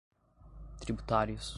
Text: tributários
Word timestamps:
tributários 0.79 1.49